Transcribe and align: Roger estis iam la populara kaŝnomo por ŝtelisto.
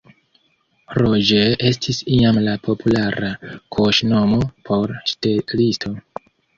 Roger 0.97 1.53
estis 1.73 1.99
iam 2.17 2.41
la 2.47 2.57
populara 2.69 3.31
kaŝnomo 3.79 4.43
por 4.69 4.99
ŝtelisto. 5.15 5.99